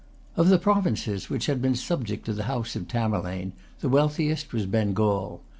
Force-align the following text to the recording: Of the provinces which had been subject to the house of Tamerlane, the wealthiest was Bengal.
Of 0.35 0.49
the 0.49 0.57
provinces 0.57 1.29
which 1.29 1.45
had 1.45 1.61
been 1.61 1.75
subject 1.75 2.25
to 2.25 2.33
the 2.33 2.45
house 2.45 2.75
of 2.75 2.87
Tamerlane, 2.87 3.51
the 3.81 3.89
wealthiest 3.89 4.51
was 4.51 4.65
Bengal. 4.65 5.43